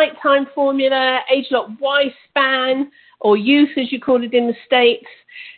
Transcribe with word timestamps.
nighttime 0.00 0.46
formula, 0.54 1.20
age 1.32 1.46
lock 1.50 1.68
Y 1.80 2.04
span, 2.28 2.90
or 3.20 3.36
youth 3.36 3.70
as 3.76 3.92
you 3.92 4.00
call 4.00 4.22
it 4.24 4.32
in 4.32 4.46
the 4.46 4.54
States. 4.66 5.06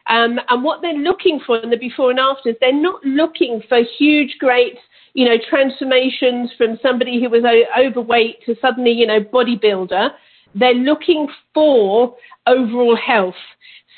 Um, 0.08 0.41
and 0.49 0.65
what 0.65 0.83
they're 0.83 0.95
looking 0.95 1.41
for 1.46 1.58
in 1.58 1.71
the 1.71 1.76
before 1.76 2.10
and 2.10 2.18
afters, 2.18 2.57
they're 2.60 2.73
not 2.73 3.05
looking 3.05 3.63
for 3.68 3.81
huge, 3.99 4.36
great, 4.39 4.76
you 5.15 5.25
know, 5.25 5.36
transformations 5.49 6.50
from 6.58 6.78
somebody 6.83 7.23
who 7.23 7.31
was 7.31 7.44
overweight 7.78 8.45
to 8.46 8.57
suddenly, 8.61 8.93
you 8.93 9.07
know, 9.07 9.20
bodybuilder. 9.20 10.11
They're 10.54 10.74
looking 10.74 11.29
for 11.54 12.16
overall 12.46 12.96
health. 12.96 13.34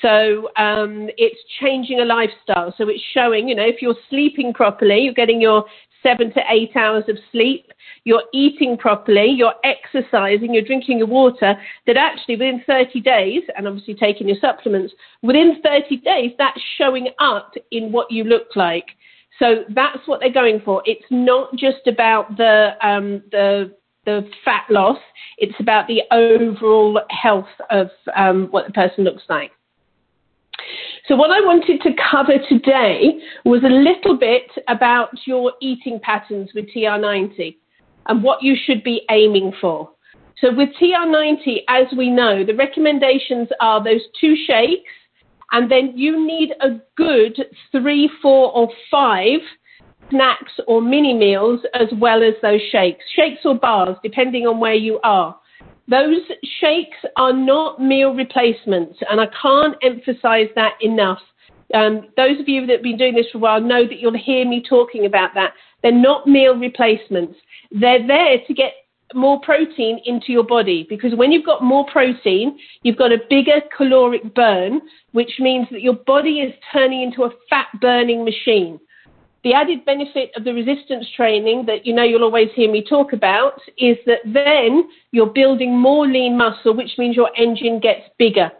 So 0.03 0.51
um, 0.59 1.09
it's 1.17 1.41
changing 1.61 2.01
a 2.01 2.05
lifestyle. 2.05 2.75
So 2.77 2.89
it's 2.91 3.03
showing, 3.15 3.49
you 3.49 3.55
know, 3.55 3.67
if 3.67 3.81
you're 3.81 3.97
sleeping 4.11 4.53
properly, 4.53 5.01
you're 5.01 5.15
getting 5.15 5.41
your 5.41 5.65
seven 6.05 6.33
to 6.35 6.41
eight 6.49 6.77
hours 6.77 7.05
of 7.09 7.17
sleep, 7.33 7.73
you're 8.05 8.23
eating 8.33 8.77
properly, 8.77 9.27
you're 9.27 9.55
exercising, 9.65 10.55
you're 10.55 10.63
drinking 10.65 10.99
your 10.99 11.09
water, 11.09 11.55
that 11.87 11.97
actually 11.97 12.37
within 12.37 12.63
30 12.67 13.01
days, 13.01 13.43
and 13.57 13.67
obviously 13.67 13.95
taking 13.95 14.29
your 14.29 14.37
supplements, 14.41 14.93
within 15.23 15.61
30 15.65 15.97
days, 15.99 16.33
that's 16.39 16.61
showing 16.79 17.09
up 17.19 17.55
in 17.73 17.91
what 17.91 18.11
you 18.11 18.25
look 18.25 18.55
like. 18.55 18.87
So 19.39 19.65
that's 19.71 20.07
what 20.07 20.21
they're 20.21 20.33
going 20.33 20.61
for. 20.65 20.83
It's 20.85 21.05
not 21.11 21.55
just 21.57 21.87
about 21.89 22.37
the 22.37 22.73
um, 22.81 23.23
the 23.33 23.75
the 24.05 24.29
fat 24.45 24.65
loss. 24.71 24.99
It's 25.39 25.59
about 25.59 25.89
the 25.89 26.03
overall 26.13 27.01
health 27.11 27.49
of 27.71 27.89
um, 28.15 28.49
what 28.51 28.67
the 28.67 28.73
person 28.73 29.03
looks 29.03 29.25
like. 29.29 29.51
So, 31.07 31.17
what 31.17 31.31
I 31.31 31.41
wanted 31.41 31.83
to 31.83 31.91
cover 32.11 32.39
today 32.49 33.21
was 33.45 33.63
a 33.63 33.69
little 33.69 34.17
bit 34.17 34.51
about 34.69 35.11
your 35.27 35.53
eating 35.61 36.01
patterns 36.03 36.51
with 36.55 36.65
TR90 36.75 37.57
and 38.07 38.23
what 38.23 38.43
you 38.43 38.57
should 38.65 38.83
be 38.83 39.03
aiming 39.11 39.53
for. 39.61 39.91
So, 40.41 40.55
with 40.55 40.71
TR90, 40.81 41.65
as 41.69 41.87
we 41.95 42.09
know, 42.09 42.43
the 42.43 42.55
recommendations 42.55 43.49
are 43.61 43.85
those 43.85 44.01
two 44.19 44.35
shakes, 44.47 44.91
and 45.53 45.71
then 45.71 45.93
you 45.95 46.27
need 46.27 46.55
a 46.63 46.81
good 46.97 47.39
three, 47.71 48.09
four, 48.23 48.51
or 48.57 48.71
five 48.91 49.41
snacks 50.09 50.53
or 50.67 50.81
mini 50.81 51.13
meals 51.13 51.61
as 51.75 51.89
well 51.99 52.23
as 52.23 52.33
those 52.41 52.61
shakes, 52.73 53.05
shakes 53.15 53.41
or 53.45 53.55
bars, 53.55 53.97
depending 54.03 54.47
on 54.47 54.59
where 54.59 54.75
you 54.75 55.01
are. 55.05 55.39
Those 55.89 56.21
shakes 56.61 56.97
are 57.17 57.33
not 57.33 57.81
meal 57.81 58.15
replacements, 58.15 58.99
and 59.11 59.21
I 59.21 59.27
can't 59.41 59.77
emphasize 59.83 60.49
that 60.55 60.75
enough. 60.81 61.21
Um, 61.75 62.09
those 62.17 62.41
of 62.41 62.49
you 62.49 62.67
that 62.67 62.75
have 62.75 62.83
been 62.83 62.97
doing 62.97 63.15
this 63.15 63.27
for 63.33 63.39
a 63.39 63.41
while 63.41 63.61
know 63.61 63.87
that 63.87 63.99
you'll 63.99 64.17
hear 64.17 64.47
me 64.47 64.63
talking 64.67 65.07
about 65.07 65.31
that. 65.35 65.53
They're 65.83 65.93
not 65.93 66.27
meal 66.27 66.57
replacements. 66.57 67.37
They're 67.71 68.07
there 68.07 68.39
to 68.47 68.55
get 68.55 68.73
more 69.13 69.41
protein 69.43 70.01
into 70.07 70.33
your 70.33 70.45
body 70.45 70.87
because 70.89 71.15
when 71.15 71.31
you've 71.31 71.45
got 71.45 71.63
more 71.63 71.87
protein, 71.87 72.59
you've 72.83 72.97
got 72.97 73.13
a 73.13 73.19
bigger 73.29 73.61
caloric 73.77 74.35
burn, 74.35 74.81
which 75.13 75.33
means 75.39 75.67
that 75.71 75.83
your 75.83 75.95
body 76.07 76.41
is 76.41 76.55
turning 76.73 77.03
into 77.03 77.25
a 77.25 77.31
fat 77.51 77.67
burning 77.81 78.25
machine. 78.25 78.81
The 79.45 79.53
added 79.53 79.85
benefit 79.85 80.33
of 80.37 80.45
the 80.45 80.55
resistance 80.55 81.07
training 81.15 81.67
that 81.67 81.85
you 81.87 81.95
know 81.95 82.03
you'll 82.03 82.25
always 82.25 82.49
hear 82.55 82.71
me 82.71 82.83
talk 82.83 83.13
about 83.13 83.61
is 83.77 83.99
that 84.07 84.21
then 84.25 84.89
you're 85.13 85.27
building 85.27 85.77
more 85.79 86.07
lean 86.07 86.37
muscle, 86.37 86.75
which 86.75 86.93
means 86.97 87.15
your 87.15 87.31
engine 87.37 87.79
gets 87.79 88.09
bigger. 88.19 88.51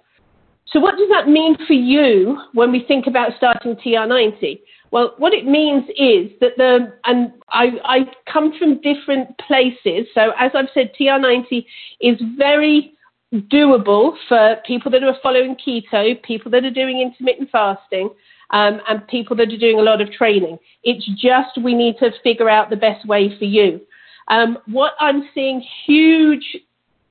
So, 0.67 0.81
what 0.81 0.97
does 0.99 1.09
that 1.11 1.27
mean 1.29 1.57
for 1.67 1.73
you 1.73 2.39
when 2.53 2.71
we 2.71 2.85
think 2.87 3.07
about 3.07 3.31
starting 3.39 3.77
TR90? 3.77 4.61
Well, 4.91 5.15
what 5.19 5.33
it 5.33 5.47
means 5.47 5.85
is 5.99 6.31
that 6.41 6.53
the, 6.57 6.93
and 7.07 7.33
I, 7.49 7.71
I 7.85 7.99
come 8.31 8.53
from 8.59 8.81
different 8.83 9.37
places. 9.39 10.07
So, 10.15 10.33
as 10.39 10.53
I've 10.55 10.69
said, 10.75 10.93
TR90 11.01 11.65
is 12.01 12.21
very 12.37 12.93
doable 13.33 14.15
for 14.29 14.57
people 14.67 14.91
that 14.93 15.03
are 15.03 15.17
following 15.23 15.57
keto, 15.57 16.23
people 16.23 16.51
that 16.51 16.65
are 16.65 16.71
doing 16.71 17.01
intermittent 17.01 17.51
fasting, 17.51 18.11
um, 18.51 18.81
and 18.89 19.07
people 19.09 19.37
that 19.37 19.53
are 19.53 19.59
doing 19.59 19.79
a 19.79 19.83
lot 19.83 20.01
of 20.01 20.11
training. 20.13 20.59
It's 20.83 21.07
just 21.21 21.63
we 21.63 21.75
need 21.75 21.97
to 21.99 22.11
figure 22.23 22.49
out 22.49 22.71
the 22.71 22.77
best 22.77 23.07
way 23.07 23.37
for 23.39 23.45
you. 23.45 23.81
Um, 24.29 24.59
what 24.67 24.93
I'm 25.01 25.29
seeing 25.35 25.63
huge 25.87 26.57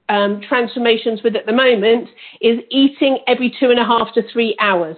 um, 0.09 0.41
transformations 0.47 1.21
with 1.23 1.35
at 1.35 1.45
the 1.45 1.53
moment 1.53 2.09
is 2.41 2.59
eating 2.69 3.19
every 3.27 3.55
two 3.59 3.69
and 3.69 3.79
a 3.79 3.85
half 3.85 4.13
to 4.15 4.21
three 4.31 4.55
hours 4.59 4.97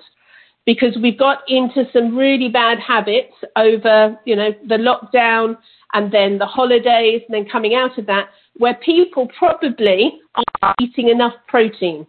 because 0.66 0.98
we've 1.02 1.18
got 1.18 1.40
into 1.48 1.86
some 1.94 2.18
really 2.18 2.50
bad 2.50 2.80
habits 2.80 3.34
over, 3.56 4.18
you 4.26 4.36
know, 4.36 4.50
the 4.68 4.76
lockdown 4.76 5.58
and 5.94 6.12
then 6.12 6.38
the 6.38 6.46
holidays 6.46 7.22
and 7.28 7.36
then 7.36 7.46
coming 7.50 7.76
out 7.76 7.98
of 7.98 8.06
that 8.08 8.30
where 8.58 8.74
people 8.76 9.28
probably 9.38 10.20
aren't 10.36 10.82
eating 10.82 11.10
enough 11.10 11.34
protein. 11.48 12.08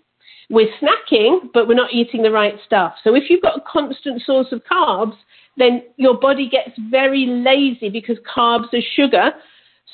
We're 0.48 0.70
snacking, 0.80 1.50
but 1.52 1.66
we're 1.66 1.74
not 1.74 1.92
eating 1.92 2.22
the 2.22 2.30
right 2.30 2.54
stuff. 2.64 2.94
So 3.02 3.14
if 3.14 3.24
you've 3.28 3.42
got 3.42 3.58
a 3.58 3.62
constant 3.70 4.22
source 4.22 4.48
of 4.52 4.62
carbs, 4.70 5.16
then 5.56 5.82
your 5.96 6.18
body 6.18 6.48
gets 6.48 6.70
very 6.90 7.26
lazy 7.26 7.88
because 7.88 8.16
carbs 8.32 8.72
are 8.72 8.82
sugar. 8.94 9.32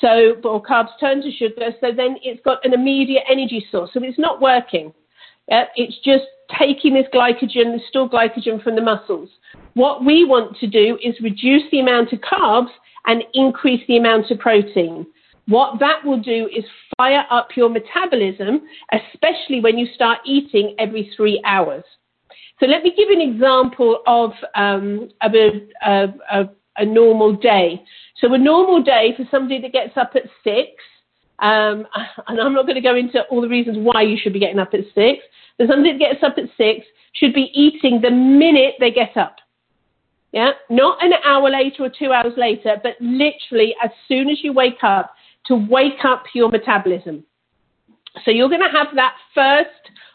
So, 0.01 0.35
or 0.43 0.61
carbs 0.61 0.89
turn 0.99 1.21
to 1.21 1.31
sugar. 1.31 1.71
So 1.79 1.91
then 1.95 2.17
it's 2.23 2.41
got 2.43 2.63
an 2.65 2.73
immediate 2.73 3.23
energy 3.29 3.65
source. 3.71 3.91
So 3.93 4.03
it's 4.03 4.19
not 4.19 4.41
working. 4.41 4.93
Yeah, 5.47 5.65
it's 5.75 5.97
just 6.03 6.25
taking 6.57 6.93
this 6.93 7.05
glycogen, 7.13 7.73
the 7.73 7.79
stored 7.89 8.11
glycogen 8.11 8.63
from 8.63 8.75
the 8.75 8.81
muscles. 8.81 9.29
What 9.73 10.05
we 10.05 10.25
want 10.25 10.57
to 10.57 10.67
do 10.67 10.97
is 11.03 11.15
reduce 11.21 11.63
the 11.71 11.79
amount 11.79 12.13
of 12.13 12.19
carbs 12.19 12.69
and 13.05 13.23
increase 13.33 13.81
the 13.87 13.97
amount 13.97 14.31
of 14.31 14.39
protein. 14.39 15.05
What 15.47 15.79
that 15.79 16.05
will 16.05 16.21
do 16.21 16.47
is 16.55 16.63
fire 16.97 17.25
up 17.29 17.49
your 17.55 17.69
metabolism, 17.69 18.61
especially 18.93 19.59
when 19.59 19.77
you 19.77 19.87
start 19.93 20.19
eating 20.25 20.75
every 20.79 21.11
three 21.15 21.41
hours. 21.45 21.83
So 22.59 22.65
let 22.65 22.83
me 22.83 22.93
give 22.95 23.09
an 23.09 23.19
example 23.19 24.01
of, 24.07 24.31
um, 24.55 25.09
of 25.21 25.33
a, 25.33 25.67
a, 25.85 26.49
a, 26.77 26.85
normal 26.85 27.35
day. 27.35 27.83
So 28.21 28.33
a 28.33 28.37
normal 28.37 28.81
day 28.81 29.13
for 29.17 29.25
somebody 29.29 29.59
that 29.61 29.73
gets 29.73 29.97
up 29.97 30.11
at 30.15 30.23
six, 30.43 30.69
um, 31.39 31.85
and 32.27 32.39
I'm 32.39 32.53
not 32.53 32.63
going 32.63 32.75
to 32.75 32.81
go 32.81 32.95
into 32.95 33.23
all 33.29 33.41
the 33.41 33.49
reasons 33.49 33.77
why 33.79 34.03
you 34.03 34.17
should 34.21 34.33
be 34.33 34.39
getting 34.39 34.59
up 34.59 34.73
at 34.73 34.81
six, 34.95 35.19
but 35.57 35.67
somebody 35.67 35.93
that 35.93 35.99
gets 35.99 36.23
up 36.23 36.35
at 36.37 36.49
six 36.55 36.85
should 37.13 37.33
be 37.33 37.51
eating 37.53 37.99
the 38.01 38.11
minute 38.11 38.75
they 38.79 38.91
get 38.91 39.17
up. 39.17 39.37
Yeah, 40.31 40.51
not 40.69 41.03
an 41.03 41.13
hour 41.23 41.49
later 41.51 41.83
or 41.83 41.89
two 41.89 42.11
hours 42.11 42.33
later, 42.37 42.77
but 42.81 42.93
literally 42.99 43.75
as 43.83 43.91
soon 44.07 44.29
as 44.29 44.39
you 44.43 44.51
wake 44.51 44.83
up, 44.83 45.13
to 45.45 45.55
wake 45.55 46.05
up 46.05 46.23
your 46.33 46.49
metabolism. 46.49 47.23
So 48.25 48.31
you're 48.31 48.49
going 48.49 48.61
to 48.61 48.77
have 48.77 48.87
that 48.95 49.15
first, 49.33 49.69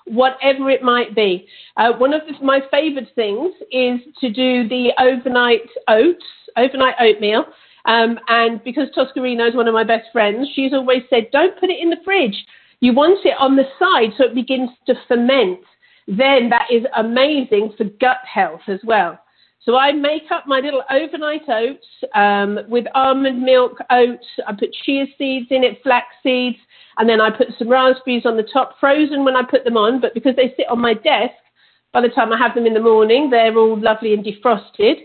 whatever 0.06 0.70
it 0.70 0.82
might 0.82 1.14
be. 1.14 1.48
Uh, 1.76 1.92
one 1.92 2.14
of 2.14 2.22
the, 2.26 2.44
my 2.44 2.60
favorite 2.70 3.08
things 3.14 3.52
is 3.70 4.00
to 4.20 4.30
do 4.30 4.68
the 4.68 4.90
overnight 4.98 5.68
oats, 5.88 6.24
overnight 6.56 6.94
oatmeal. 7.00 7.44
Um, 7.84 8.18
and 8.28 8.62
because 8.64 8.88
Toscarino 8.96 9.48
is 9.48 9.54
one 9.54 9.68
of 9.68 9.74
my 9.74 9.84
best 9.84 10.08
friends, 10.12 10.48
she's 10.54 10.72
always 10.72 11.02
said, 11.10 11.28
don't 11.32 11.58
put 11.58 11.70
it 11.70 11.80
in 11.80 11.90
the 11.90 11.96
fridge. 12.04 12.36
You 12.80 12.92
want 12.92 13.24
it 13.24 13.34
on 13.38 13.56
the 13.56 13.64
side 13.78 14.10
so 14.16 14.24
it 14.24 14.34
begins 14.34 14.70
to 14.86 14.94
ferment. 15.08 15.60
Then 16.06 16.48
that 16.50 16.68
is 16.70 16.84
amazing 16.96 17.74
for 17.76 17.84
gut 17.84 18.18
health 18.24 18.60
as 18.68 18.80
well. 18.84 19.18
So 19.64 19.76
I 19.76 19.92
make 19.92 20.30
up 20.30 20.44
my 20.46 20.60
little 20.60 20.82
overnight 20.90 21.48
oats 21.48 21.86
um, 22.14 22.58
with 22.68 22.86
almond 22.94 23.42
milk 23.42 23.78
oats. 23.90 24.26
I 24.46 24.52
put 24.52 24.72
chia 24.84 25.06
seeds 25.18 25.48
in 25.50 25.64
it, 25.64 25.80
flax 25.82 26.06
seeds, 26.22 26.56
and 26.96 27.08
then 27.08 27.20
I 27.20 27.30
put 27.30 27.48
some 27.58 27.68
raspberries 27.68 28.24
on 28.24 28.36
the 28.36 28.48
top, 28.52 28.76
frozen 28.80 29.24
when 29.24 29.36
I 29.36 29.42
put 29.42 29.64
them 29.64 29.76
on. 29.76 30.00
But 30.00 30.14
because 30.14 30.36
they 30.36 30.54
sit 30.56 30.70
on 30.70 30.80
my 30.80 30.94
desk, 30.94 31.34
by 31.92 32.00
the 32.00 32.08
time 32.08 32.32
I 32.32 32.38
have 32.38 32.54
them 32.54 32.66
in 32.66 32.74
the 32.74 32.80
morning, 32.80 33.30
they're 33.30 33.56
all 33.56 33.78
lovely 33.78 34.14
and 34.14 34.24
defrosted. 34.24 34.96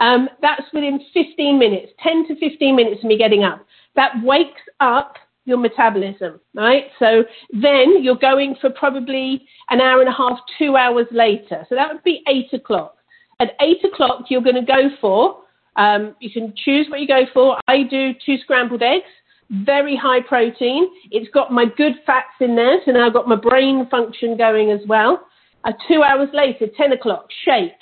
Um, 0.00 0.28
that's 0.40 0.62
within 0.72 1.00
15 1.12 1.58
minutes, 1.58 1.92
10 2.02 2.28
to 2.28 2.36
15 2.36 2.74
minutes 2.74 3.02
of 3.02 3.08
me 3.08 3.18
getting 3.18 3.44
up. 3.44 3.64
That 3.96 4.12
wakes 4.22 4.62
up 4.80 5.16
your 5.44 5.58
metabolism, 5.58 6.40
right? 6.54 6.84
So 6.98 7.24
then 7.50 8.02
you're 8.02 8.16
going 8.16 8.56
for 8.60 8.70
probably 8.70 9.46
an 9.68 9.80
hour 9.80 10.00
and 10.00 10.08
a 10.08 10.12
half, 10.12 10.38
two 10.58 10.76
hours 10.76 11.06
later. 11.10 11.66
So 11.68 11.74
that 11.74 11.92
would 11.92 12.02
be 12.02 12.22
eight 12.28 12.52
o'clock. 12.52 12.96
At 13.40 13.56
eight 13.60 13.82
o'clock, 13.84 14.26
you're 14.28 14.42
going 14.42 14.56
to 14.56 14.62
go 14.62 14.90
for, 15.00 15.38
um, 15.76 16.14
you 16.20 16.30
can 16.30 16.52
choose 16.64 16.86
what 16.90 17.00
you 17.00 17.06
go 17.06 17.22
for. 17.32 17.58
I 17.66 17.82
do 17.82 18.12
two 18.24 18.36
scrambled 18.42 18.82
eggs, 18.82 19.06
very 19.50 19.96
high 19.96 20.20
protein. 20.20 20.88
It's 21.10 21.30
got 21.32 21.52
my 21.52 21.64
good 21.76 21.94
fats 22.04 22.36
in 22.40 22.54
there, 22.54 22.78
so 22.84 22.92
now 22.92 23.06
I've 23.06 23.14
got 23.14 23.28
my 23.28 23.36
brain 23.36 23.88
function 23.90 24.36
going 24.36 24.70
as 24.70 24.80
well. 24.86 25.26
Uh, 25.64 25.72
two 25.88 26.02
hours 26.02 26.28
later, 26.32 26.66
10 26.76 26.92
o'clock, 26.92 27.28
shake. 27.44 27.72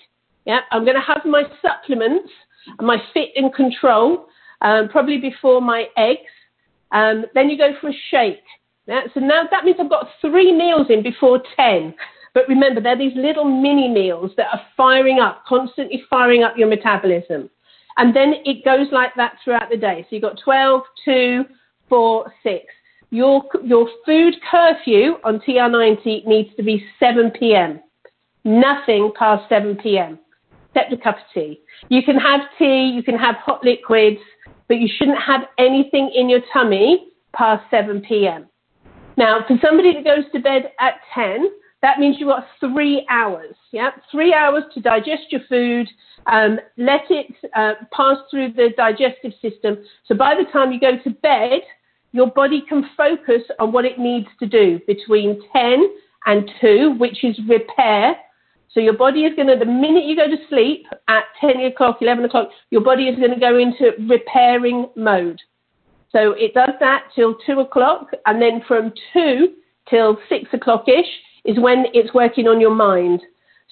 Yeah, 0.47 0.61
I'm 0.71 0.85
going 0.85 0.97
to 0.97 1.03
have 1.03 1.23
my 1.27 1.43
supplements, 1.61 2.31
my 2.81 2.97
fit 3.13 3.31
and 3.37 3.53
control, 3.53 4.27
um, 4.63 4.89
probably 4.89 5.19
before 5.19 5.61
my 5.61 5.87
eggs. 5.97 6.31
Um, 6.93 7.27
then 7.35 7.51
you 7.51 7.59
go 7.59 7.73
for 7.81 7.91
a 7.91 7.95
shake. 8.11 8.45
Yeah, 8.87 9.03
so 9.13 9.21
now 9.21 9.43
that 9.51 9.65
means 9.65 9.77
I've 9.79 9.91
got 9.91 10.09
three 10.21 10.55
meals 10.55 10.87
in 10.89 11.03
before 11.03 11.43
10. 11.57 11.95
But 12.35 12.49
remember, 12.49 12.81
they're 12.81 12.97
these 12.99 13.17
little 13.17 13.45
mini 13.45 13.89
meals 13.89 14.33
that 14.37 14.49
are 14.53 14.61
firing 14.77 15.21
up, 15.21 15.45
constantly 15.47 16.03
firing 16.09 16.43
up 16.43 16.57
your 16.57 16.69
metabolism. 16.69 17.51
And 17.97 18.15
then 18.15 18.35
it 18.45 18.65
goes 18.65 18.87
like 18.93 19.11
that 19.17 19.37
throughout 19.43 19.71
the 19.71 19.77
day. 19.77 20.03
So 20.03 20.17
you've 20.17 20.23
got 20.23 20.39
12, 20.43 20.83
2, 21.05 21.45
4, 21.89 22.33
6. 22.43 22.65
your 23.11 23.43
your 23.65 23.89
food 24.05 24.35
curfew 24.51 25.17
on 25.25 25.41
TR90 25.41 26.27
needs 26.27 26.55
to 26.57 26.63
be 26.63 26.85
7 27.01 27.33
p.m. 27.39 27.81
Nothing 28.45 29.13
past 29.19 29.49
7 29.49 29.77
p.m. 29.83 30.19
Except 30.69 30.93
a 30.93 30.97
cup 30.99 31.17
of 31.17 31.23
tea. 31.35 31.61
You 31.89 32.03
can 32.03 32.17
have 32.17 32.41
tea, 32.59 32.93
you 32.95 33.03
can 33.03 33.17
have 33.19 33.37
hot 33.37 33.65
liquids, 33.65 34.21
but 34.69 34.79
you 34.79 34.89
shouldn't 34.97 35.19
have 35.19 35.43
anything 35.59 36.13
in 36.15 36.29
your 36.29 36.41
tummy 36.53 37.09
past 37.35 37.65
7 37.71 38.03
p.m. 38.07 38.47
Now, 39.17 39.41
for 39.49 39.57
somebody 39.65 39.95
that 39.95 40.05
goes 40.05 40.25
to 40.33 40.41
bed 40.41 40.71
at 40.79 40.95
10, 41.15 41.49
that 41.83 41.99
means 41.99 42.17
you've 42.19 42.29
got 42.29 42.47
three 42.59 43.07
hours. 43.09 43.55
Yeah, 43.71 43.91
three 44.11 44.35
hours 44.35 44.65
to 44.75 44.81
digest 44.81 45.31
your 45.31 45.43
food, 45.49 45.89
um, 46.27 46.59
let 46.77 47.03
it 47.11 47.33
uh, 47.55 47.75
pass 47.93 48.17
through 48.31 48.53
the 48.55 48.71
digestive 48.77 49.33
system. 49.41 49.79
So 50.07 50.17
by 50.17 50.35
the 50.35 50.51
time 50.51 50.73
you 50.73 50.81
go 50.81 50.99
to 51.03 51.11
bed, 51.11 51.61
your 52.13 52.29
body 52.29 52.65
can 52.69 52.89
focus 52.97 53.43
on 53.61 53.71
what 53.73 53.85
it 53.85 53.99
needs 53.99 54.27
to 54.41 54.47
do 54.47 54.81
between 54.87 55.41
10 55.53 55.89
and 56.27 56.51
2, 56.61 56.97
which 56.99 57.23
is 57.23 57.39
repair. 57.49 58.17
So 58.73 58.81
your 58.81 58.97
body 58.97 59.21
is 59.21 59.37
going 59.37 59.49
to, 59.49 59.57
the 59.57 59.71
minute 59.71 60.05
you 60.05 60.17
go 60.17 60.27
to 60.27 60.37
sleep 60.49 60.87
at 61.09 61.25
10 61.41 61.61
o'clock, 61.67 61.99
11 62.01 62.25
o'clock, 62.25 62.49
your 62.71 62.83
body 62.83 63.05
is 63.05 63.19
going 63.19 63.33
to 63.33 63.41
go 63.41 63.57
into 63.59 63.93
repairing 64.09 64.89
mode. 64.97 65.41
So 66.11 66.33
it 66.33 66.55
does 66.55 66.73
that 66.81 67.05
till 67.15 67.37
2 67.47 67.61
o'clock, 67.61 68.09
and 68.27 68.41
then 68.41 68.63
from 68.67 68.93
2 69.13 69.55
till 69.89 70.19
6 70.29 70.45
o'clock 70.53 70.89
ish 70.89 71.07
is 71.49 71.59
when 71.59 71.87
it's 71.95 72.13
working 72.13 72.47
on 72.47 72.61
your 72.61 72.75
mind. 72.75 73.23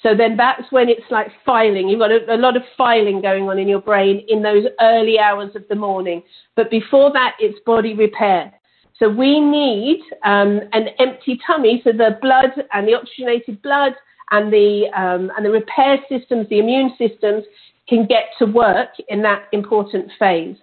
So 0.03 0.15
then 0.17 0.37
that's 0.37 0.71
when 0.71 0.89
it's 0.89 1.09
like 1.11 1.29
filing. 1.45 1.89
You've 1.89 2.01
got 2.01 2.11
a, 2.11 2.35
a, 2.35 2.37
lot 2.39 2.57
of 2.57 2.63
filing 2.77 3.21
going 3.21 3.49
on 3.49 3.59
in 3.59 3.69
your 3.69 3.81
brain 3.81 4.25
in 4.29 4.43
those 4.43 4.65
early 4.81 5.19
hours 5.19 5.55
of 5.55 5.65
the 5.69 5.75
morning. 5.75 6.23
But 6.55 6.71
before 6.71 7.13
that, 7.13 7.37
it's 7.39 7.59
body 7.67 7.95
repair. 7.95 8.53
So 8.99 9.11
we 9.11 9.41
need 9.41 10.01
um, 10.25 10.61
an 10.73 10.89
empty 10.99 11.39
tummy 11.47 11.83
so 11.85 11.93
the 11.93 12.19
blood 12.23 12.51
and 12.73 12.89
the 12.89 12.95
oxygenated 12.95 13.61
blood 13.61 13.93
and 14.31 14.51
the, 14.51 14.87
um, 14.97 15.31
and 15.37 15.45
the 15.45 15.51
repair 15.51 15.99
systems, 16.09 16.49
the 16.49 16.59
immune 16.59 16.93
systems 16.97 17.45
can 17.89 18.07
get 18.07 18.31
to 18.39 18.47
work 18.47 18.89
in 19.09 19.21
that 19.23 19.45
important 19.53 20.11
phase. 20.19 20.57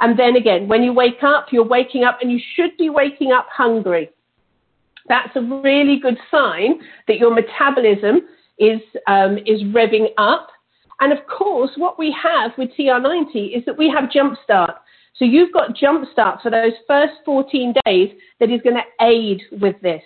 And 0.00 0.18
then 0.18 0.36
again, 0.36 0.66
when 0.66 0.82
you 0.82 0.92
wake 0.92 1.22
up, 1.22 1.46
you're 1.52 1.64
waking 1.64 2.02
up 2.04 2.18
and 2.20 2.32
you 2.32 2.40
should 2.56 2.76
be 2.78 2.90
waking 2.90 3.32
up 3.32 3.46
hungry. 3.50 4.10
That's 5.08 5.34
a 5.36 5.40
really 5.40 5.98
good 6.00 6.18
sign 6.30 6.80
that 7.06 7.18
your 7.18 7.34
metabolism 7.34 8.22
is, 8.58 8.80
um, 9.06 9.38
is 9.38 9.62
revving 9.74 10.08
up. 10.18 10.48
And 11.00 11.12
of 11.12 11.18
course, 11.26 11.70
what 11.76 11.98
we 11.98 12.14
have 12.22 12.52
with 12.58 12.70
TR90 12.78 13.56
is 13.56 13.64
that 13.66 13.78
we 13.78 13.88
have 13.88 14.10
Jumpstart. 14.10 14.74
So 15.16 15.24
you've 15.24 15.52
got 15.52 15.74
Jumpstart 15.74 16.42
for 16.42 16.50
those 16.50 16.72
first 16.86 17.14
14 17.24 17.74
days 17.84 18.10
that 18.40 18.50
is 18.50 18.60
going 18.62 18.76
to 18.76 19.04
aid 19.04 19.42
with 19.60 19.80
this. 19.80 20.02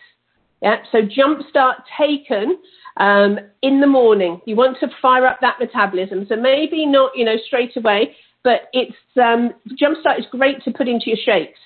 Yeah. 0.63 0.77
So 0.93 0.99
Jumpstart 1.03 1.83
taken 1.99 2.59
um, 2.99 3.39
in 3.63 3.81
the 3.81 3.87
morning. 3.87 4.41
You 4.47 4.57
want 4.57 4.79
to 4.81 4.89
fire 5.01 5.27
up 5.27 5.39
that 5.41 5.57
metabolism. 5.59 6.27
So 6.29 6.37
maybe 6.37 6.87
not, 6.87 7.13
you 7.17 7.25
know, 7.25 7.37
straight 7.47 7.77
away, 7.77 8.15
but 8.45 8.69
it's 8.73 8.97
um, 9.17 9.53
Jumpstart 9.81 10.21
is 10.21 10.27
great 10.31 10.63
to 10.65 10.71
put 10.71 10.89
into 10.89 11.07
your 11.07 11.19
shakes. 11.25 11.59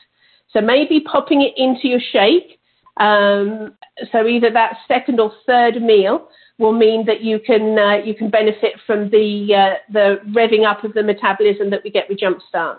So 0.53 0.61
maybe 0.61 1.01
popping 1.01 1.43
it 1.43 1.53
into 1.57 1.89
your 1.89 2.01
shake. 2.13 2.56
Um, 2.97 3.75
so 4.13 4.27
either 4.27 4.51
that 4.51 4.79
second 4.89 5.21
or 5.21 5.33
third 5.47 5.83
meal 5.83 6.29
will 6.59 6.73
mean 6.73 7.05
that 7.07 7.21
you 7.21 7.39
can 7.39 7.79
uh, 7.79 7.97
you 8.05 8.15
can 8.15 8.31
benefit 8.31 8.73
from 8.87 9.11
the 9.11 9.55
uh, 9.55 9.93
the 9.93 10.17
revving 10.31 10.67
up 10.67 10.85
of 10.85 10.95
the 10.95 11.03
metabolism 11.03 11.71
that 11.71 11.83
we 11.85 11.91
get 11.91 12.09
with 12.09 12.19
Jumpstart. 12.19 12.79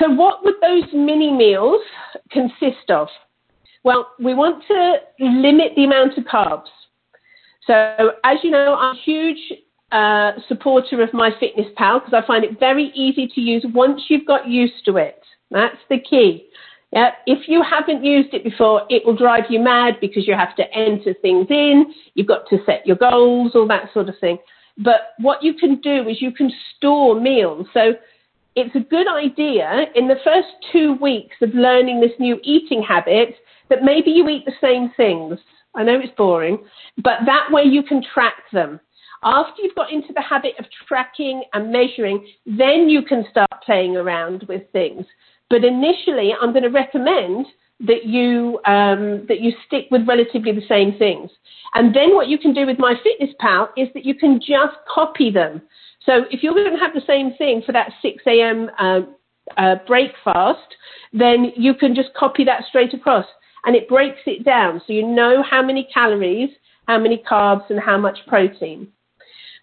So, 0.00 0.10
what 0.10 0.44
would 0.44 0.54
those 0.60 0.84
mini 0.92 1.32
meals 1.32 1.80
consist 2.30 2.90
of? 2.90 3.08
Well, 3.84 4.12
we 4.18 4.34
want 4.34 4.64
to 4.68 4.96
limit 5.20 5.72
the 5.76 5.84
amount 5.84 6.16
of 6.18 6.24
carbs. 6.24 6.70
So, 7.66 8.12
as 8.24 8.38
you 8.42 8.50
know, 8.50 8.74
I'm 8.74 8.96
a 8.96 9.00
huge 9.04 9.38
uh, 9.92 10.32
supporter 10.48 11.02
of 11.02 11.10
MyFitnessPal 11.10 12.04
because 12.04 12.12
I 12.12 12.26
find 12.26 12.44
it 12.44 12.58
very 12.58 12.90
easy 12.94 13.28
to 13.34 13.40
use 13.40 13.64
once 13.74 14.02
you've 14.08 14.26
got 14.26 14.48
used 14.48 14.84
to 14.86 14.96
it. 14.96 15.22
That's 15.50 15.76
the 15.88 15.98
key. 15.98 16.48
Yeah, 16.94 17.10
if 17.26 17.48
you 17.48 17.60
haven't 17.60 18.04
used 18.04 18.32
it 18.34 18.44
before, 18.44 18.82
it 18.88 19.04
will 19.04 19.16
drive 19.16 19.44
you 19.50 19.58
mad 19.58 19.94
because 20.00 20.28
you 20.28 20.34
have 20.34 20.54
to 20.54 20.72
enter 20.72 21.12
things 21.20 21.48
in, 21.50 21.92
you've 22.14 22.28
got 22.28 22.48
to 22.50 22.58
set 22.64 22.86
your 22.86 22.94
goals, 22.94 23.50
all 23.56 23.66
that 23.66 23.92
sort 23.92 24.08
of 24.08 24.14
thing. 24.20 24.38
But 24.78 25.14
what 25.18 25.42
you 25.42 25.54
can 25.54 25.80
do 25.80 26.08
is 26.08 26.22
you 26.22 26.30
can 26.30 26.52
store 26.76 27.20
meals. 27.20 27.66
So 27.74 27.94
it's 28.54 28.76
a 28.76 28.80
good 28.80 29.08
idea 29.08 29.86
in 29.96 30.06
the 30.06 30.20
first 30.22 30.46
two 30.70 30.94
weeks 31.00 31.34
of 31.42 31.52
learning 31.52 32.00
this 32.00 32.12
new 32.20 32.38
eating 32.44 32.80
habit 32.80 33.34
that 33.70 33.82
maybe 33.82 34.12
you 34.12 34.28
eat 34.28 34.44
the 34.44 34.52
same 34.60 34.92
things. 34.96 35.40
I 35.74 35.82
know 35.82 35.98
it's 35.98 36.14
boring, 36.16 36.58
but 36.98 37.26
that 37.26 37.48
way 37.50 37.64
you 37.64 37.82
can 37.82 38.04
track 38.14 38.44
them. 38.52 38.78
After 39.24 39.62
you've 39.62 39.74
got 39.74 39.90
into 39.90 40.12
the 40.12 40.22
habit 40.22 40.52
of 40.60 40.66
tracking 40.86 41.42
and 41.54 41.72
measuring, 41.72 42.24
then 42.46 42.88
you 42.88 43.02
can 43.02 43.24
start 43.32 43.50
playing 43.66 43.96
around 43.96 44.44
with 44.48 44.70
things. 44.70 45.06
But 45.50 45.64
initially, 45.64 46.32
I'm 46.40 46.52
going 46.52 46.64
to 46.64 46.70
recommend 46.70 47.46
that 47.80 48.04
you 48.04 48.60
um, 48.66 49.26
that 49.28 49.40
you 49.40 49.52
stick 49.66 49.86
with 49.90 50.06
relatively 50.06 50.52
the 50.52 50.66
same 50.68 50.96
things. 50.98 51.30
And 51.74 51.94
then 51.94 52.14
what 52.14 52.28
you 52.28 52.38
can 52.38 52.54
do 52.54 52.66
with 52.66 52.78
MyFitnessPal 52.78 53.68
is 53.76 53.88
that 53.94 54.04
you 54.04 54.14
can 54.14 54.38
just 54.38 54.76
copy 54.92 55.30
them. 55.30 55.60
So 56.06 56.24
if 56.30 56.42
you're 56.42 56.54
going 56.54 56.70
to 56.70 56.78
have 56.78 56.94
the 56.94 57.02
same 57.06 57.34
thing 57.34 57.62
for 57.64 57.72
that 57.72 57.90
6 58.00 58.22
a.m. 58.26 58.70
Uh, 58.78 59.00
uh, 59.56 59.76
break 59.86 60.12
fast, 60.22 60.74
then 61.12 61.52
you 61.56 61.74
can 61.74 61.94
just 61.94 62.14
copy 62.14 62.44
that 62.44 62.64
straight 62.68 62.94
across, 62.94 63.26
and 63.64 63.76
it 63.76 63.88
breaks 63.88 64.20
it 64.26 64.44
down 64.44 64.80
so 64.86 64.92
you 64.92 65.06
know 65.06 65.42
how 65.42 65.62
many 65.62 65.88
calories, 65.92 66.50
how 66.88 66.98
many 66.98 67.22
carbs, 67.28 67.68
and 67.70 67.80
how 67.80 67.98
much 67.98 68.18
protein. 68.26 68.88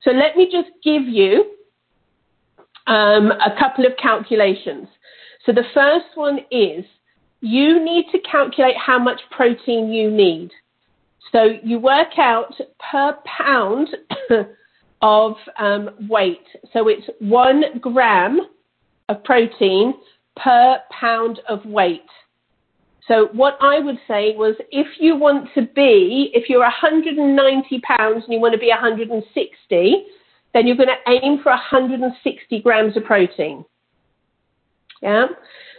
So 0.04 0.12
let 0.12 0.36
me 0.36 0.50
just 0.52 0.70
give 0.84 1.04
you 1.04 1.56
um, 2.88 3.32
a 3.32 3.56
couple 3.60 3.86
of 3.86 3.94
calculations. 4.02 4.88
So 5.46 5.52
the 5.52 5.66
first 5.74 6.06
one 6.16 6.40
is 6.52 6.86
you 7.42 7.84
need 7.84 8.06
to 8.12 8.20
calculate 8.20 8.76
how 8.78 9.00
much 9.00 9.20
protein 9.32 9.92
you 9.92 10.12
need. 10.12 10.52
So 11.32 11.58
you 11.64 11.80
work 11.80 12.18
out 12.18 12.54
per 12.92 13.18
pound 13.26 13.90
of 15.02 15.34
um, 15.58 15.90
weight. 16.10 16.46
So 16.74 16.88
it's 16.88 17.08
one 17.20 17.80
gram 17.80 18.42
of 19.10 19.24
protein 19.24 19.96
per 20.36 20.80
pound 20.92 21.40
of 21.50 21.66
weight. 21.66 22.02
So 23.08 23.30
what 23.34 23.58
I 23.62 23.80
would 23.80 23.98
say 24.08 24.36
was 24.36 24.56
if 24.72 24.88
you 25.00 25.16
want 25.16 25.50
to 25.56 25.64
be, 25.76 26.32
if 26.34 26.50
you're 26.50 26.60
190 26.60 27.82
pounds 27.82 28.24
and 28.24 28.34
you 28.34 28.40
want 28.40 28.54
to 28.54 28.60
be 28.60 28.70
160, 28.70 30.06
then 30.54 30.68
you're 30.68 30.78
going 30.78 30.90
to 30.90 31.12
aim 31.12 31.40
for 31.42 31.50
160 31.50 32.62
grams 32.62 32.96
of 32.96 33.04
protein. 33.04 33.66
Yeah. 35.02 35.28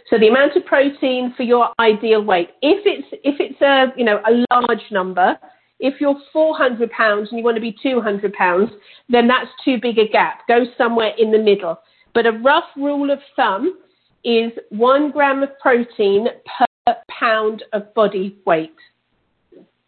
So 0.09 0.19
the 0.19 0.27
amount 0.27 0.55
of 0.55 0.65
protein 0.65 1.33
for 1.35 1.43
your 1.43 1.69
ideal 1.79 2.23
weight. 2.23 2.49
If 2.61 2.85
it's 2.85 3.07
if 3.23 3.39
it's 3.39 3.61
a 3.61 3.93
you 3.97 4.05
know 4.05 4.21
a 4.27 4.45
large 4.53 4.83
number, 4.91 5.37
if 5.79 5.99
you're 5.99 6.15
400 6.31 6.91
pounds 6.91 7.29
and 7.29 7.37
you 7.37 7.43
want 7.43 7.55
to 7.55 7.61
be 7.61 7.75
200 7.81 8.33
pounds, 8.33 8.69
then 9.09 9.27
that's 9.27 9.49
too 9.63 9.77
big 9.81 9.97
a 9.97 10.07
gap. 10.07 10.47
Go 10.47 10.65
somewhere 10.77 11.13
in 11.17 11.31
the 11.31 11.37
middle. 11.37 11.79
But 12.13 12.25
a 12.25 12.31
rough 12.31 12.65
rule 12.75 13.11
of 13.11 13.19
thumb 13.35 13.79
is 14.23 14.51
one 14.69 15.11
gram 15.11 15.43
of 15.43 15.49
protein 15.59 16.27
per 16.57 16.95
pound 17.09 17.63
of 17.73 17.93
body 17.93 18.37
weight. 18.45 18.75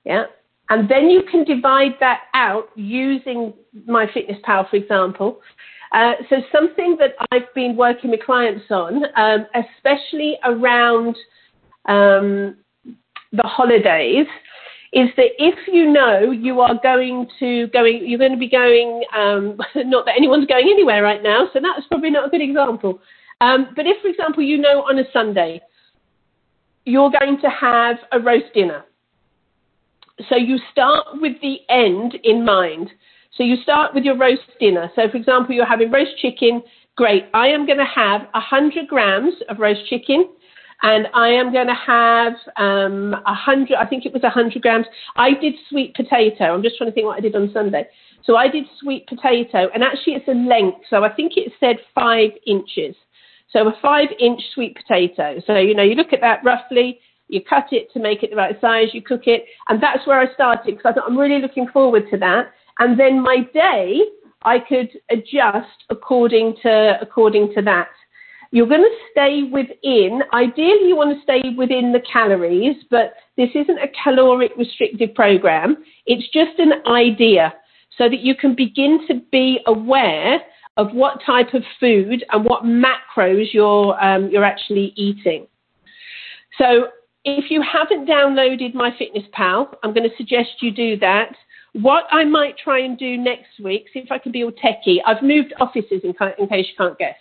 Yeah. 0.04 0.26
And 0.70 0.90
then 0.90 1.10
you 1.10 1.24
can 1.30 1.44
divide 1.44 1.94
that 2.00 2.22
out 2.34 2.70
using 2.76 3.54
MyFitnessPal, 3.88 4.70
for 4.70 4.76
example, 4.76 5.42
uh, 5.92 6.14
so 6.30 6.38
something 6.52 6.98
that 7.00 7.12
I've 7.32 7.54
been 7.54 7.76
working 7.78 8.12
with 8.12 8.22
clients 8.24 8.66
on, 8.70 9.04
um, 9.16 9.46
especially 9.56 10.38
around 10.44 11.16
um, 11.86 12.58
the 13.32 13.44
holidays, 13.44 14.28
is 14.92 15.10
that 15.16 15.30
if 15.38 15.56
you 15.68 15.92
know 15.92 16.32
you 16.32 16.60
are 16.60 16.78
going 16.82 17.28
to 17.40 17.68
going, 17.68 18.04
you're 18.06 18.20
going 18.20 18.32
to 18.32 18.38
be 18.38 18.50
going. 18.50 19.04
Um, 19.16 19.58
not 19.90 20.06
that 20.06 20.16
anyone's 20.18 20.48
going 20.48 20.68
anywhere 20.70 21.04
right 21.04 21.24
now, 21.24 21.50
so 21.54 21.60
that's 21.62 21.88
probably 21.88 22.10
not 22.10 22.28
a 22.28 22.30
good 22.30 22.42
example. 22.42 23.00
Um, 23.40 23.68
but 23.76 23.86
if, 23.86 24.02
for 24.02 24.08
example, 24.08 24.44
you 24.44 24.58
know 24.58 24.84
on 24.84 25.00
a 25.00 25.04
Sunday 25.14 25.62
you're 26.86 27.12
going 27.20 27.40
to 27.42 27.50
have 27.50 27.98
a 28.12 28.20
roast 28.20 28.54
dinner, 28.54 28.84
so 30.30 30.36
you 30.36 30.58
start 30.72 31.08
with 31.16 31.34
the 31.42 31.58
end 31.70 32.18
in 32.24 32.46
mind. 32.46 32.90
So 33.38 33.44
you 33.44 33.58
start 33.64 33.94
with 33.94 34.04
your 34.04 34.18
roast 34.18 34.42
dinner. 34.60 34.90
So, 34.96 35.10
for 35.10 35.18
example, 35.18 35.54
you're 35.54 35.66
having 35.66 35.92
roast 35.92 36.18
chicken. 36.22 36.64
Great. 36.96 37.26
I 37.34 37.48
am 37.48 37.66
going 37.66 37.80
to 37.80 37.86
have 37.86 38.22
100 38.34 38.88
grams 38.88 39.34
of 39.50 39.60
roast 39.60 39.86
chicken 39.88 40.30
and 40.82 41.08
I 41.14 41.30
am 41.30 41.52
going 41.52 41.68
to 41.68 41.74
have 41.74 42.34
um, 42.58 43.12
100, 43.12 43.76
I 43.76 43.86
think 43.86 44.06
it 44.06 44.14
was 44.14 44.24
100 44.24 44.62
grams. 44.62 44.86
I 45.16 45.32
did 45.34 45.56
sweet 45.70 45.96
potato. 45.96 46.54
I'm 46.54 46.64
just 46.64 46.78
trying 46.78 46.90
to 46.90 46.94
think 46.94 47.08
what 47.08 47.18
I 47.18 47.22
did 47.22 47.36
on 47.36 47.52
Sunday. 47.54 47.88
So 48.24 48.36
I 48.36 48.48
did 48.48 48.66
sweet 48.80 49.08
potato, 49.08 49.70
and 49.74 49.84
actually 49.84 50.14
it's 50.14 50.28
a 50.28 50.32
length. 50.32 50.80
So 50.90 51.04
I 51.04 51.14
think 51.14 51.34
it 51.38 51.52
said 51.60 51.78
five 51.94 52.32
inches. 52.48 52.96
So 53.52 53.68
a 53.68 53.74
five 53.82 54.10
inch 54.20 54.42
sweet 54.54 54.76
potato. 54.76 55.42
So, 55.46 55.58
you 55.58 55.76
know, 55.76 55.84
you 55.84 55.96
look 55.96 56.12
at 56.12 56.22
that 56.22 56.44
roughly, 56.44 57.00
you 57.28 57.42
cut 57.42 57.68
it 57.72 57.92
to 57.94 58.00
make 58.00 58.24
it 58.24 58.30
the 58.30 58.36
right 58.36 58.60
size, 58.62 58.88
you 58.94 59.02
cook 59.02 59.28
it. 59.28 59.46
And 59.70 59.82
that's 59.82 60.06
where 60.06 60.20
I 60.20 60.34
started 60.34 60.78
because 60.78 60.86
I 60.86 60.94
thought 60.94 61.10
I'm 61.10 61.18
really 61.18 61.42
looking 61.42 61.68
forward 61.70 62.04
to 62.12 62.18
that. 62.18 62.52
And 62.80 63.00
then 63.00 63.22
my 63.22 63.38
day, 63.54 64.02
I 64.44 64.60
could 64.60 64.90
adjust 65.10 65.84
according 65.90 66.56
to, 66.64 66.98
according 67.02 67.54
to 67.56 67.62
that. 67.64 67.90
You're 68.52 68.68
going 68.68 68.84
to 68.84 68.98
stay 69.12 69.44
within, 69.52 70.22
ideally 70.32 70.88
you 70.88 70.96
want 70.96 71.18
to 71.18 71.24
stay 71.24 71.42
within 71.58 71.92
the 71.92 72.02
calories, 72.12 72.78
but 72.90 73.16
this 73.38 73.50
isn't 73.54 73.80
a 73.80 73.88
caloric 74.04 74.52
restrictive 74.56 75.14
program. 75.14 75.84
It's 76.06 76.30
just 76.32 76.60
an 76.60 76.74
idea 76.88 77.54
so 77.98 78.08
that 78.08 78.20
you 78.20 78.36
can 78.36 78.56
begin 78.56 79.00
to 79.08 79.22
be 79.32 79.60
aware 79.66 80.40
of 80.78 80.94
what 80.94 81.20
type 81.26 81.54
of 81.54 81.64
food 81.80 82.24
and 82.32 82.46
what 82.46 82.64
macros 82.64 83.48
you're, 83.52 84.02
um, 84.04 84.30
you're 84.30 84.44
actually 84.44 84.94
eating. 84.96 85.48
So 86.58 86.88
if 87.26 87.50
you 87.50 87.62
haven't 87.62 88.08
downloaded 88.08 88.76
My 88.76 88.92
Fitness 88.98 89.24
Pal, 89.34 89.72
I'm 89.84 89.94
going 89.94 90.08
to 90.08 90.16
suggest 90.16 90.62
you 90.62 90.72
do 90.72 90.98
that. 91.00 91.36
What 91.74 92.06
I 92.12 92.24
might 92.24 92.58
try 92.58 92.80
and 92.80 92.98
do 92.98 93.18
next 93.18 93.60
week, 93.62 93.88
see 93.92 94.00
if 94.00 94.12
I 94.12 94.20
can 94.20 94.32
be 94.32 94.44
all 94.44 94.52
techie. 94.52 95.00
I've 95.06 95.24
moved 95.24 95.54
offices 95.60 96.02
in, 96.04 96.14
in 96.40 96.48
case 96.48 96.68
you 96.70 96.76
can't 96.78 96.98
guess. 96.98 97.16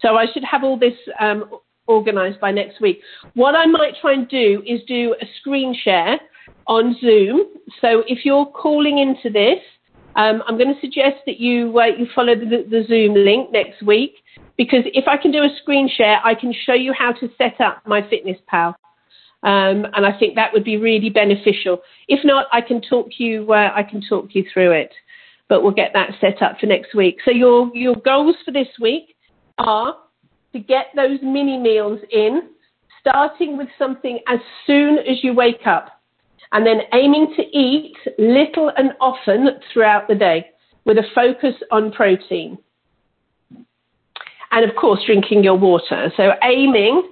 So 0.00 0.16
I 0.16 0.26
should 0.32 0.42
have 0.42 0.64
all 0.64 0.78
this 0.78 0.94
um, 1.20 1.58
organized 1.86 2.40
by 2.40 2.50
next 2.50 2.80
week. 2.80 3.00
What 3.34 3.54
I 3.54 3.66
might 3.66 3.92
try 4.00 4.14
and 4.14 4.28
do 4.28 4.62
is 4.66 4.80
do 4.88 5.14
a 5.20 5.26
screen 5.40 5.76
share 5.84 6.18
on 6.66 6.96
Zoom. 7.00 7.42
So 7.80 8.02
if 8.08 8.24
you're 8.24 8.46
calling 8.46 8.98
into 8.98 9.30
this, 9.30 9.60
um, 10.16 10.42
I'm 10.48 10.58
going 10.58 10.74
to 10.74 10.80
suggest 10.80 11.16
that 11.26 11.38
you 11.40 11.78
uh, 11.78 11.86
you 11.86 12.06
follow 12.14 12.34
the, 12.34 12.66
the, 12.68 12.84
Zoom 12.86 13.14
link 13.14 13.50
next 13.50 13.82
week 13.82 14.16
because 14.58 14.82
if 14.92 15.08
I 15.08 15.16
can 15.16 15.30
do 15.30 15.38
a 15.38 15.48
screen 15.62 15.88
share, 15.88 16.20
I 16.22 16.34
can 16.34 16.52
show 16.66 16.74
you 16.74 16.92
how 16.92 17.12
to 17.12 17.30
set 17.38 17.60
up 17.62 17.82
my 17.86 18.06
Fitness 18.10 18.36
Pal, 18.46 18.76
um, 19.42 19.86
and 19.94 20.06
I 20.06 20.16
think 20.18 20.36
that 20.36 20.52
would 20.52 20.64
be 20.64 20.76
really 20.76 21.10
beneficial. 21.10 21.80
If 22.08 22.24
not, 22.24 22.46
I 22.52 22.60
can 22.60 22.80
talk 22.80 23.08
you 23.18 23.52
uh, 23.52 23.72
I 23.74 23.82
can 23.82 24.02
talk 24.08 24.28
you 24.34 24.44
through 24.52 24.72
it, 24.72 24.92
but 25.48 25.62
we'll 25.62 25.72
get 25.72 25.92
that 25.94 26.10
set 26.20 26.42
up 26.42 26.58
for 26.60 26.66
next 26.66 26.94
week. 26.94 27.18
So 27.24 27.30
your 27.30 27.70
your 27.74 27.96
goals 27.96 28.36
for 28.44 28.52
this 28.52 28.68
week 28.80 29.16
are 29.58 29.96
to 30.52 30.60
get 30.60 30.86
those 30.94 31.18
mini 31.22 31.58
meals 31.58 32.00
in, 32.10 32.50
starting 33.00 33.56
with 33.56 33.68
something 33.78 34.20
as 34.28 34.38
soon 34.66 34.98
as 34.98 35.22
you 35.22 35.34
wake 35.34 35.66
up 35.66 36.00
and 36.52 36.66
then 36.66 36.80
aiming 36.92 37.34
to 37.36 37.42
eat 37.56 37.96
little 38.18 38.70
and 38.76 38.92
often 39.00 39.48
throughout 39.72 40.06
the 40.06 40.14
day 40.14 40.46
with 40.84 40.98
a 40.98 41.04
focus 41.14 41.54
on 41.70 41.90
protein. 41.90 42.58
And 44.50 44.68
of 44.68 44.76
course, 44.76 45.00
drinking 45.06 45.44
your 45.44 45.56
water. 45.56 46.12
So 46.16 46.32
aiming 46.42 47.11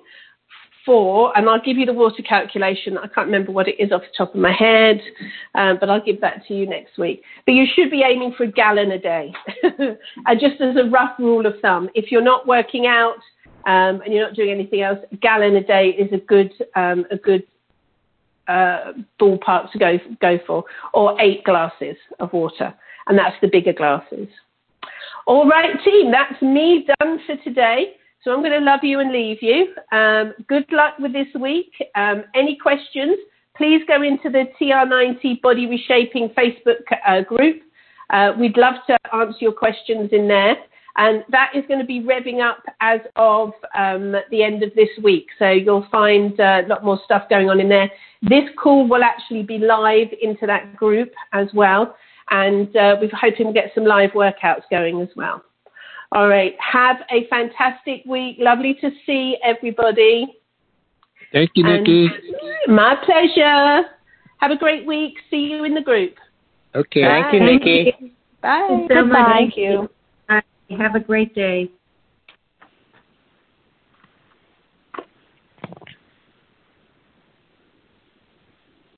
for, 0.84 1.36
and 1.36 1.48
I'll 1.48 1.60
give 1.60 1.76
you 1.76 1.86
the 1.86 1.92
water 1.92 2.22
calculation. 2.22 2.98
I 2.98 3.06
can't 3.08 3.26
remember 3.26 3.52
what 3.52 3.68
it 3.68 3.76
is 3.78 3.92
off 3.92 4.02
the 4.02 4.16
top 4.16 4.34
of 4.34 4.40
my 4.40 4.52
head, 4.52 5.00
um, 5.54 5.78
but 5.80 5.90
I'll 5.90 6.04
give 6.04 6.20
that 6.20 6.46
to 6.48 6.54
you 6.54 6.68
next 6.68 6.98
week. 6.98 7.22
But 7.46 7.52
you 7.52 7.66
should 7.74 7.90
be 7.90 8.02
aiming 8.04 8.34
for 8.36 8.44
a 8.44 8.50
gallon 8.50 8.90
a 8.92 8.98
day. 8.98 9.32
and 9.62 10.40
just 10.40 10.60
as 10.60 10.76
a 10.76 10.88
rough 10.88 11.18
rule 11.18 11.46
of 11.46 11.54
thumb, 11.60 11.88
if 11.94 12.10
you're 12.10 12.22
not 12.22 12.46
working 12.46 12.86
out 12.86 13.18
um, 13.66 14.00
and 14.02 14.12
you're 14.12 14.26
not 14.26 14.34
doing 14.34 14.50
anything 14.50 14.82
else, 14.82 14.98
a 15.12 15.16
gallon 15.16 15.56
a 15.56 15.64
day 15.64 15.88
is 15.88 16.12
a 16.12 16.18
good, 16.18 16.52
um, 16.76 17.04
a 17.10 17.16
good 17.16 17.44
uh, 18.48 18.92
ballpark 19.20 19.70
to 19.72 19.78
go 19.78 19.98
go 20.20 20.38
for, 20.46 20.64
or 20.92 21.20
eight 21.20 21.44
glasses 21.44 21.96
of 22.18 22.32
water, 22.32 22.74
and 23.06 23.16
that's 23.16 23.36
the 23.40 23.48
bigger 23.48 23.72
glasses. 23.72 24.28
All 25.26 25.48
right, 25.48 25.70
team, 25.84 26.10
that's 26.10 26.40
me 26.42 26.86
done 26.98 27.20
for 27.26 27.36
today. 27.44 27.94
So 28.22 28.32
I'm 28.32 28.40
going 28.40 28.52
to 28.52 28.64
love 28.64 28.80
you 28.82 29.00
and 29.00 29.12
leave 29.12 29.38
you. 29.40 29.74
Um, 29.92 30.34
good 30.46 30.66
luck 30.72 30.98
with 30.98 31.12
this 31.12 31.28
week. 31.40 31.72
Um, 31.94 32.24
any 32.34 32.56
questions? 32.56 33.16
Please 33.56 33.80
go 33.88 34.02
into 34.02 34.28
the 34.28 34.44
TR90 34.60 35.40
Body 35.40 35.66
Reshaping 35.66 36.28
Facebook 36.30 36.82
uh, 37.06 37.22
group. 37.22 37.62
Uh, 38.10 38.32
we'd 38.38 38.58
love 38.58 38.74
to 38.88 38.98
answer 39.14 39.38
your 39.40 39.52
questions 39.52 40.10
in 40.12 40.28
there. 40.28 40.56
And 40.96 41.24
that 41.30 41.52
is 41.54 41.64
going 41.66 41.80
to 41.80 41.86
be 41.86 42.00
revving 42.00 42.46
up 42.46 42.62
as 42.80 43.00
of 43.16 43.52
um, 43.74 44.14
the 44.30 44.42
end 44.42 44.62
of 44.62 44.74
this 44.74 44.88
week. 45.02 45.28
So 45.38 45.48
you'll 45.48 45.86
find 45.90 46.38
uh, 46.38 46.62
a 46.64 46.68
lot 46.68 46.84
more 46.84 47.00
stuff 47.04 47.28
going 47.30 47.48
on 47.48 47.58
in 47.58 47.68
there. 47.70 47.90
This 48.22 48.44
call 48.62 48.86
will 48.86 49.02
actually 49.02 49.44
be 49.44 49.56
live 49.56 50.08
into 50.20 50.46
that 50.46 50.76
group 50.76 51.10
as 51.32 51.48
well. 51.54 51.96
And 52.30 52.68
uh, 52.76 52.96
we're 53.00 53.10
hoping 53.12 53.46
to 53.46 53.52
get 53.52 53.72
some 53.74 53.84
live 53.84 54.10
workouts 54.10 54.62
going 54.70 55.00
as 55.00 55.08
well. 55.16 55.42
All 56.12 56.28
right. 56.28 56.54
Have 56.58 56.96
a 57.10 57.26
fantastic 57.28 58.02
week. 58.04 58.36
Lovely 58.38 58.74
to 58.80 58.90
see 59.06 59.36
everybody. 59.44 60.38
Thank 61.32 61.50
you, 61.54 61.64
Nikki. 61.64 62.08
And 62.66 62.76
my 62.76 62.96
pleasure. 63.04 63.88
Have 64.38 64.50
a 64.50 64.56
great 64.56 64.86
week. 64.86 65.14
See 65.30 65.36
you 65.36 65.64
in 65.64 65.74
the 65.74 65.82
group. 65.82 66.14
Okay. 66.74 67.02
Bye. 67.02 67.22
Thank 67.30 67.34
you, 67.34 67.40
Nikki. 67.40 68.14
Bye. 68.42 68.86
Thank 68.88 69.56
you. 69.56 69.88
Bye. 70.28 70.42
Have 70.78 70.94
a 70.94 71.00
great 71.00 71.34
day. 71.34 71.70